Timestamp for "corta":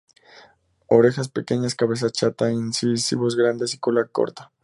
4.07-4.51